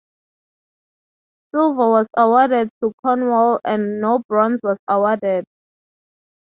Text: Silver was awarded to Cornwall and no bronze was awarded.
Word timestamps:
Silver 1.53 1.91
was 1.91 2.07
awarded 2.17 2.71
to 2.81 2.91
Cornwall 3.03 3.59
and 3.63 4.01
no 4.01 4.23
bronze 4.27 4.59
was 4.63 4.79
awarded. 4.87 5.45